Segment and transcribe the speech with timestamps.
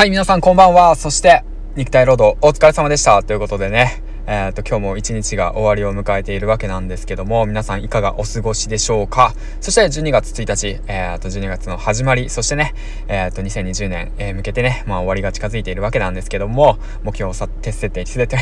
[0.00, 0.96] はい、皆さんこんばんは。
[0.96, 1.44] そして、
[1.76, 3.22] 肉体労働お疲れ様でした。
[3.22, 9.34] ということでね、えっ、ー、と、今日も一日が終わりを迎えているわけなんですけども、皆さんいかがお過ごしでしょうか？
[9.60, 12.72] そして12月1日、えっ、ー、と、12月の始まり、そしてね、
[13.08, 18.38] えっ、ー、と、2020年、え向けてね、まあ終わりが近づいているわけなんですけども、目標をさ、徹設定、設定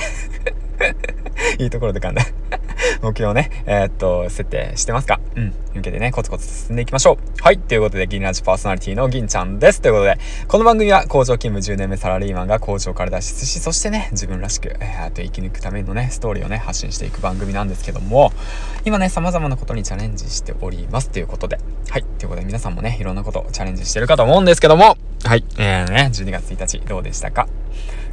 [1.58, 2.22] いいところで噛んだ
[3.02, 5.20] 目標をね、えー、っと、設定してますか？
[5.36, 5.54] うん。
[5.74, 7.42] 向けてね、コツコツ進んでいきましょう。
[7.42, 7.58] はい。
[7.58, 9.80] ということで、銀ラジパーソナリティの銀ちゃんです。
[9.80, 18.32] ということで、この番組は工場勤務10年目サラリーマンが工場から脱出し、そしてね、自分らしく、えー、っと、生き抜くためのね、ストーリーをね、発信していく番組なんですけども、
[18.84, 21.10] 今ね、様々なことにチャレンジしております。
[21.10, 21.58] ということで、
[21.90, 22.02] はい。
[22.02, 25.44] ということで、皆さんもね、いろんなことをチャレンジしてるかと思うんですけども、はい。
[25.56, 27.48] えー、ね、12月1日、どうでしたか？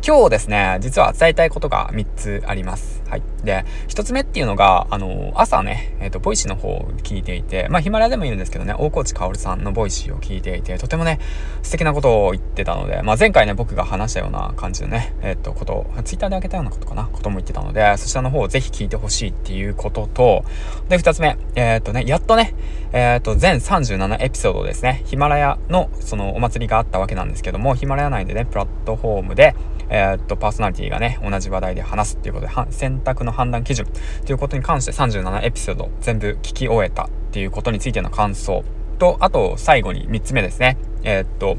[0.07, 3.01] 今日ですね、実は伝えたいことが3つあります。
[3.09, 3.23] はい。
[3.43, 11.19] で、1つ目っていうのが、あの、朝ね、えっ、ー、と、ボイシーの方を聞いていて、まあ、ヒマラヤでもいるんですけどね、大河内薫さんのボイシーを聞いていて、とてもね、
[11.63, 20.45] 素敵なことを言ってたので、まあ、前回ね、僕が話したような感じのね、えっ、ー、と、ことを、ツイッターであげたようなことかな、ことも言ってたので、そちらの方をぜひ聞いてほしいっていうことと、
[20.87, 22.53] で、2つ目、えっ、ー、とね、やっとね、
[22.93, 29.55] えっ、と、全37エピソードですね、ヒマラヤの、その、お祭りがあったわけなんですけども、ヒマラヤ内でね、プラットフォームで、
[29.89, 33.87] えー、っと、パーソナリティがね、同じ話題で話すっていうことで、選択の判断基準
[34.25, 38.63] ということに関して37エピソード全部聞き終えたっていうことについての感想
[38.97, 40.77] と、あと、最後に3つ目ですね。
[41.03, 41.57] えー、っと、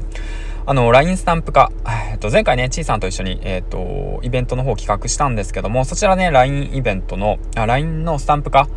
[0.65, 1.71] あの、LINE スタンプ化。
[2.11, 8.67] えっと、前回ね、ちいさんと一緒に、えっと、イベントの方を企画したんですけども、そちらね、LINE イベントの、LINE のスタンプ化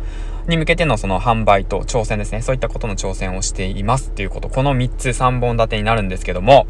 [0.47, 2.41] に向けてのその販売と挑戦ですね。
[2.41, 4.47] そういったことの挑戦をしていますっていうこと。
[4.47, 6.65] この3つ3本立てになるんですけども、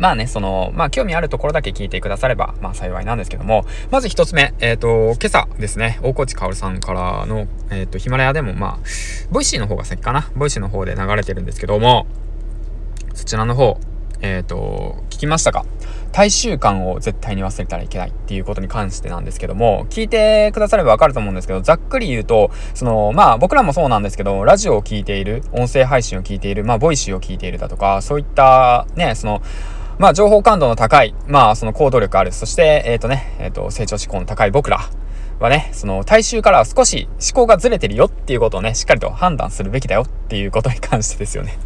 [0.00, 4.88] まあね、その、まあ興味あるところだけ聞いてくだされば、まあ幸いなんですけども、まず一つ目、えっ、ー、と、
[5.20, 8.86] 今朝ですね、大河内薫さんからの、えっ、ー、と、ヒマラヤでも、まあ、
[9.30, 12.06] ボイシーの方が先かな、ボイシーの方で流れてるんですけども、
[13.14, 13.78] そちらの方、
[14.22, 15.64] えっ、ー、と、聞きましたか？
[16.12, 29.42] 大衆感を絶対に忘れたらいけないっていうことに関してなんですけども、聞いてくださればわかると思うんですけど、ざっくり言うと、その、まあ僕らもそうなんですけど、ラジオを聞いている、音声配信を聞いている、まあボイシーを聞いているだとか、そういったね、その、
[30.00, 34.88] まあ、情報感度の高い、まあ、その行動力ある、そして、えっ、ー、とね、えっ、ー、と、成長志向の高い僕ら
[35.40, 41.58] はね、その、大衆からは少し思考がずれてるよっていうことをね、しっかりと判断するべきだよっていうことに関してですよね。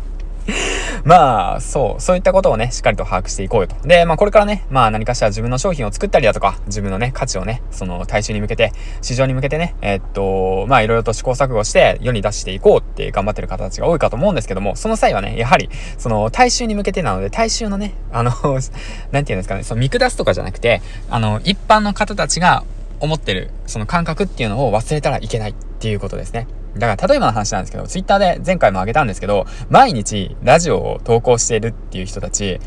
[1.04, 3.76] まあ、そう、そういったことをね、しっかりと把握していこうよと。
[3.86, 8.72] で、まあこれからね、まあ何かしら自分の商品を作ったりだとか、自分のね、価値をね、その大衆に向けて、
[9.02, 18.30] 市場に向けてね、えー、っと、まあいろいろと試行錯誤して世に出していこうって頑張ってる方たちが多いかと思うんですけども、その際はね、やはり、その大衆に向けてなので、大衆のね、あの
[19.12, 22.64] なんていうんですかね、その見下すとかじゃなくて、あの、一般の方たちが
[23.00, 26.46] 思ってる、その感覚っていうのを忘れたらいけないっていうことですね。
[26.78, 32.60] だから例えばの話なんですけど、ツイッターで前回も上げたんですけど、毎日ラジオを投稿しているっていう人たち、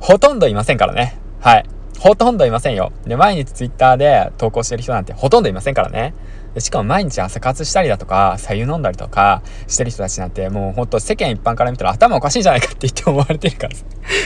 [0.00, 1.18] ほとんどいませんからね。
[1.40, 1.64] はい。
[1.98, 2.92] ほとんどいませんよ。
[3.06, 6.14] で、毎日ツイッターで投稿している人なんてほとんどいませんからね。
[6.58, 13.74] しかも毎日朝活したりだとか、左右飲んだりとかしてる人たちなんて、もうほんと世間一般から見たら頭おかしいんじゃないかって言って思われてるから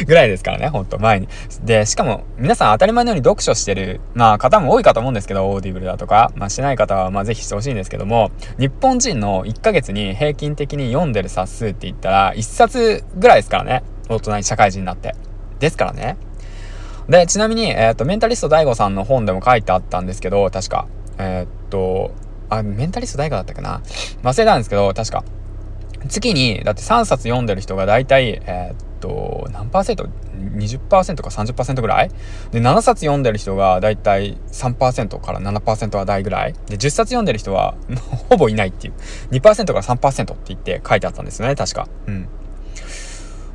[0.06, 1.28] ぐらいですからね、ほんと前に。
[1.62, 13.82] で、しかも皆さん当たり前のように読書してる、まあ方も多いかと思うんですけど、オーディブルだとか、まあしない方はまあぜひしてほしいんですけども、日本人の1ヶ月に平均的に読んでる冊数って言ったら、1冊ぐらいですからね。
[14.08, 15.14] 大人に社会人になって。
[15.60, 16.16] ですからね。
[17.08, 20.86] で、ちなみに、えっ、ー、と、メンタリスト DAIGO さんの本でも書いてあったんですけど、確か。
[21.18, 22.12] えー、っと、
[22.48, 23.82] あ、メンタリスト DAIGO だったかな？
[24.22, 25.24] 忘れたんですけど、確か。
[26.08, 30.08] 月に、だって3冊読んでる人が大体、えー、っと、何パーセント
[30.38, 32.10] ?20% か30%ぐらい？
[32.52, 36.52] で、7冊読んでる人が大体3%から7%は台ぐらい？
[36.66, 37.74] で、10冊読んでる人は
[38.30, 38.94] ほぼいないっていう。
[39.32, 41.88] 2%から3%って言って書いてあったんですよね、確か。
[42.06, 42.28] うん。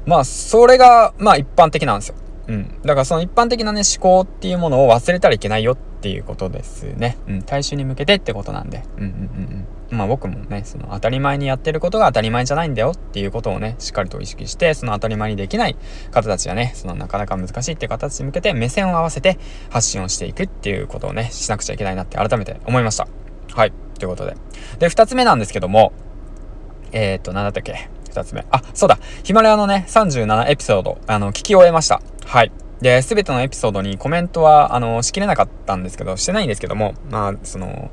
[0.05, 2.15] まあ、それが、まあ一般的なんですよ。
[2.47, 2.81] うん。
[2.81, 7.17] だからその一般的なね、思考っていうものを忘れたらいけないよっていうことですね。
[7.27, 7.43] うん。
[7.43, 8.83] 大衆に向けてってことなんで。
[8.97, 9.97] うんうんうんうん。
[9.97, 15.75] まあ僕もね、その当たり前にやってることが当たり前じゃないんだよっていうことをね、しっかりと意識して、その当たり前にできない
[16.11, 19.37] 方たちはね、そのなかなか難しいっていう方たちに向けて目線を合わせて
[19.69, 23.07] 発信をしていくっていうことをね、しなくちゃいけないなって改めて思いました。
[23.53, 23.73] はい。
[23.99, 24.35] ということで。
[24.79, 25.93] で、二つ目なんですけども、
[26.91, 27.89] えー、っと、なんだったっけ？
[28.09, 28.45] 二つ目。
[28.51, 28.99] あ、そうだ。
[29.23, 32.01] ヒマラヤのね、37エピソード、あの、聞き終えました。
[32.25, 32.51] はい。
[32.81, 37.91] で、すべてのエピソードにコメントは、あの、しきれなかったんですけど、してないんですけども、まあ、その、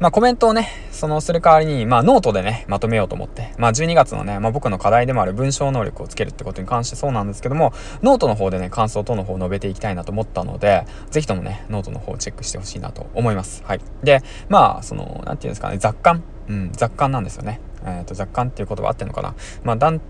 [0.00, 7.72] まあコメントをね、そのする代わりに、まあノートでね、まとめようと思って、まあ12月のね、まあ僕の課題でもある文章能力をつけるってことに関してそうなんですけども、
[8.02, 13.64] ノートの方でね、感想等の方を述べていきたいなと思ったので、ぜひともね、ノートの方をチェックしてほしいなと思います。
[13.64, 13.80] はい。
[14.04, 17.60] で、まあ、その、なんていうんですかね、雑感うん、雑感なんですよね。
[17.88, 19.34] え、ー、と、雑感っていう言葉あってんのかな？
[19.64, 20.00] まあ、だん、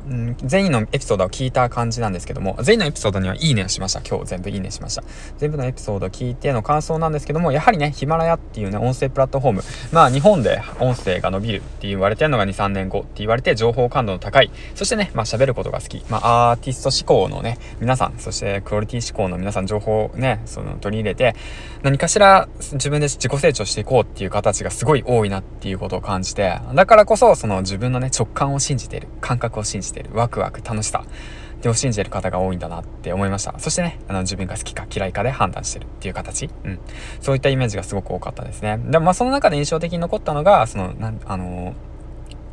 [0.45, 4.01] 全員のエピソードを聞いた感じなんですけども、全員のエピソードにはいいねをしました。
[4.01, 5.03] 今日全部いいねしました。
[5.39, 21.35] 全部のエピソードを聞いての感想なんですけども、やはりね、ヒマラヤっていうね、音声プラットフォーム、まあ、日本で音声が伸びるって言われてるのが2、3年後って言われて、情報感度の高い、そしてね、まあ、喋ることが好き、まあ、アーティスト志向のね、皆さん、そしてクオリティ志向の皆さん、情報をね、その取り入れて、
[21.83, 31.05] 何かしら自分で自己成長していこうっていう形がすごい多いなっていうことを感じて、だからこそ、その自分のね、直感を信じている、感覚を信じている、ワクワク、楽しさ、
[31.67, 33.59] を信じてる方が多いんだなって思いました。
[33.59, 36.49] そしてね、あの自分が好きか嫌いかで判断してるっていう形。
[36.65, 36.79] うん。
[37.21, 38.79] そういったイメージがすごく多かったですね。
[38.85, 41.75] でもまあその中で印象的に残ったのが、その、なん、あの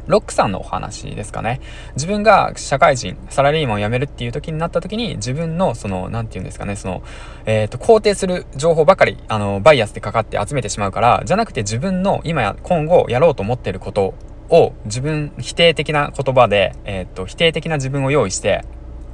[0.07, 1.61] ロックさんのお話ですかね。
[1.95, 7.01] 自分が社会人、サラリーマンを辞めるっていう時になった時に、自分の、その、なんて言うんですかね、その、
[7.45, 14.13] えっ、ー、と、肯定する情報ばかり、あの、バイアスでかかって集めてしまうから、じゃなくて自分の今や、今後やろうと思ってること
[14.49, 18.63] を、自分、否定的な言葉で、えっ、と、否定的な自分を用意して、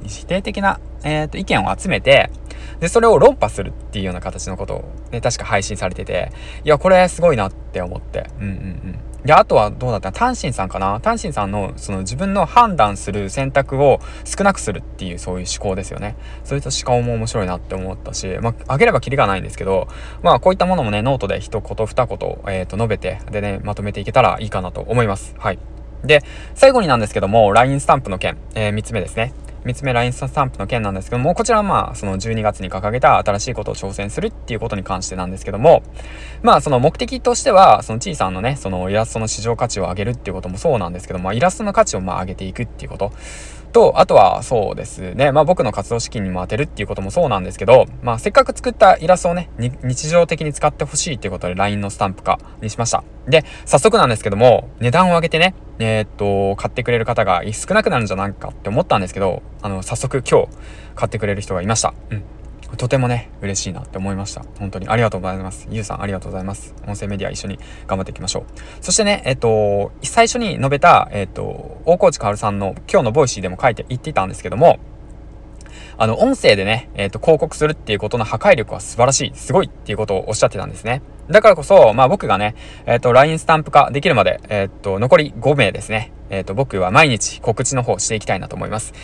[0.06, 2.30] 否定的な、えっ、と、意見を集めて、
[2.80, 6.32] で、それを論破するっていうような形のことを、ね、確か配信されてて、
[6.64, 8.26] いや、これすごいなって思って。
[8.40, 8.98] うんうんうん。
[9.24, 11.00] で、あとはどうだった単身さんかな？
[11.00, 16.16] 単身さんのその自分の判断する選択を少なくするっていうそういう思考ですよね。
[16.42, 19.86] それと思考も面白いなって思ったし、まあ、あげればキリがないんですけど、
[20.22, 22.18] まあ、こういったものもね、ノートで一言二言、
[22.48, 25.34] えっ、ー、と、述べて、でね、まとめていけたらいいかなと思います。
[25.38, 25.58] はい。
[26.04, 26.22] で、
[26.54, 29.32] 最後になんですけども、LINE スタンプの件、えー、3つ目ですね。
[29.64, 35.82] 3つ目 LINE スタンプの件なんですけども、こちらはまあ、その12月に掲げた新しいことを挑戦するっていうことに関してなんですけども、
[36.42, 43.12] まあ、その目的としては、その小さなね、そのイラストの市場価値を上げるっていうこともそうなんですけども、ま、イラストの価値をまあ上げていくっていうこと。
[43.72, 45.32] と、あとはそうですね。
[45.32, 53.02] まあ僕の活動資金にも当てるっていうこともそうなんですけど、まあせっかく作ったイラストをね、日常的に使ってほしいっていうことで LINE のスタンプ化にしました。
[53.26, 60.48] で、早速なんですけども、値段を上げてね、えー、っと、買ってくれる方が少なくなるんじゃないかって思ったんですけど、あの、早速今日
[60.94, 61.94] 買ってくれる人がいました。
[62.10, 62.24] うん。
[62.76, 64.44] とてもね、嬉しいなって思いました。
[64.58, 65.68] 本当にありがとうございます。
[65.70, 66.74] ゆうさんありがとうございます。
[66.86, 68.44] 音声メディア一緒に頑張っていきましょう。
[68.80, 74.78] そしてね、えっと、最初に述べた、えっと、大河内かおるさんの今日のボイシーでも書いて言っていたんですけども、
[75.98, 81.02] あの、音声でね、えっ、と、広告するっていうことの破壊力は素晴らしい、すごいっていうことをおっしゃってたんですね。
[81.30, 82.54] だからこそ、まあ僕がね、
[82.86, 86.12] えっ、と、LINE スタンプ化できるまで、えっ、と、残り5名ですね。
[86.30, 88.94] えっ、と、僕は毎日告知の方していきたいなと思います。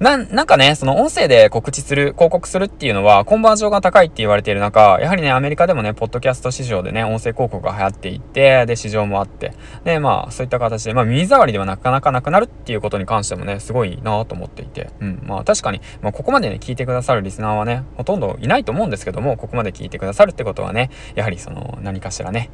[0.00, 9.52] な、なんかね、その音声で告知する、広告するっていうのは、コンバージョンが高いって言われている中、やはりね、アメリカでもね、ポッドキャスト市場でね、音声広告が流行っていて、で、市場もあって、
[9.84, 22.50] で、まあ、そういった形で、まあ、耳障りではなかなかなくなるっていうことに関してもね、すごいなと思っていて、うん、まあ、確かに、まあ、ここまでね、聞いてくださるリスナーはね、ほとんどいないと思うんですけども、ここまで聞いてくださるってことはね、やはりその、何かしらね、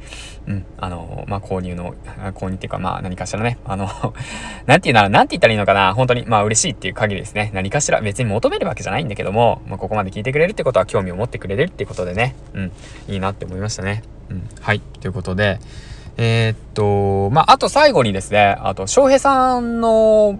[0.47, 1.95] うん、あの、まあ、購入の、
[2.35, 3.87] 購入っていうか、まあ、何かしらね、あの
[4.67, 12.71] なんて言うなら、なんて言ったらいいのかな、本当に、まあ、嬉しいっていう限りですですね、何かしら、別に求めるわけじゃないんだけども、まあ、ここまで聞いてくれるってことは興味を持ってくれるってことでね、うん、
[13.07, 14.03] いいなって思いましたね。
[14.29, 14.79] うん、はい。
[14.79, 15.59] ということで、
[16.17, 20.39] えー、っと、まあ、あと最後にですね、あと、翔平さんの、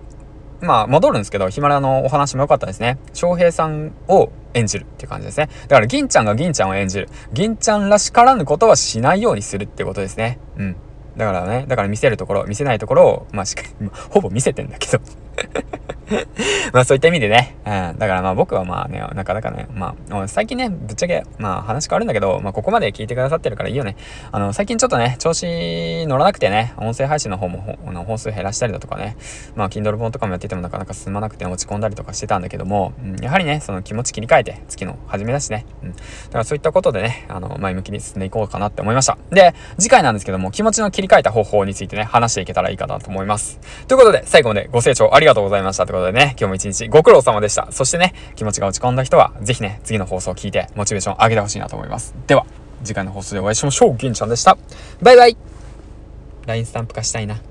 [0.60, 2.98] まあ、戻るんですけど、ヒマラのお話も良かったですね。
[3.14, 5.50] 翔平さんを演じるっていう感じですね。
[5.64, 7.10] だから、銀ちゃんが銀ちゃんを演じる。
[7.34, 10.40] 銀ちゃんらしからぬことはしないようにするってことですね。
[10.58, 10.76] うん。
[11.18, 15.02] だからね、だから見せるところ、見せないところを、まあ、しっかり、ほぼ見せてんだけど
[16.74, 23.96] まあそういった意味でね、うん、だからまあ僕はまあね、なかなかね、まあ、最近ね、ぶっちゃけ、まあ話変わるんだけど、まあここまで聞いてくださってるからいいよね。
[24.32, 29.16] あの、最近ちょっとね、調子乗らなくてね、音声配信の方も本数減らしたりだとかね、
[29.56, 35.92] まあ Kindle 本とかもやっててもなかなか進まなくて落ち込んだりとかしてたんだけども、うん、やはりね、その気持ち切り替えて、月の初めだしね、うん。
[35.92, 35.98] だ
[36.32, 39.18] からそういったことでね、あの、前向きに進んでいこうかなって思いました。
[39.30, 43.60] で、次回なんですけども、気持ちの切り替えた方法についてね、話していけたらいいかなと思います。
[43.88, 47.72] ということで、最後までご清聴ありがとうございましたことでね、今日も一日ご苦労様でした。
[47.72, 52.16] そしてね、気持ちが落ち込んだ人は、ぜひね、次の放送を聞いて、モチベーション上げてほしいなと思います。
[52.28, 52.46] では、
[52.84, 53.96] 次回の放送でお会いしましょう。
[53.96, 54.58] 銀ちゃんでした。
[55.02, 55.38] バイバイ
[56.48, 57.51] !LINE スタンプ化したいな。